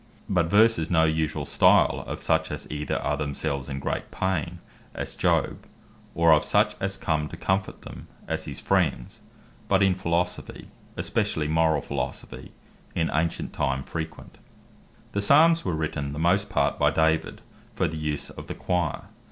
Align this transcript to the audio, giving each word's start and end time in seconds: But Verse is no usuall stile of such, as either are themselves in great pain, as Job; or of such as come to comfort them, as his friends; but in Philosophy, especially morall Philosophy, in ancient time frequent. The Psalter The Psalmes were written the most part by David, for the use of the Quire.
But 0.27 0.47
Verse 0.47 0.79
is 0.79 0.89
no 0.89 1.05
usuall 1.05 1.45
stile 1.45 2.03
of 2.07 2.19
such, 2.19 2.49
as 2.49 2.65
either 2.71 2.97
are 2.97 3.15
themselves 3.15 3.69
in 3.69 3.77
great 3.77 4.09
pain, 4.09 4.57
as 4.95 5.13
Job; 5.13 5.67
or 6.15 6.33
of 6.33 6.43
such 6.43 6.75
as 6.79 6.97
come 6.97 7.27
to 7.27 7.37
comfort 7.37 7.83
them, 7.83 8.07
as 8.27 8.45
his 8.45 8.59
friends; 8.59 9.19
but 9.67 9.83
in 9.83 9.93
Philosophy, 9.93 10.69
especially 10.97 11.47
morall 11.47 11.81
Philosophy, 11.83 12.51
in 12.95 13.11
ancient 13.13 13.53
time 13.53 13.83
frequent. 13.83 14.39
The 15.11 15.21
Psalter 15.21 15.21
The 15.21 15.21
Psalmes 15.21 15.65
were 15.65 15.75
written 15.75 16.13
the 16.13 16.17
most 16.17 16.49
part 16.49 16.79
by 16.79 16.89
David, 16.89 17.41
for 17.75 17.87
the 17.87 17.97
use 17.99 18.31
of 18.31 18.47
the 18.47 18.55
Quire. 18.55 19.03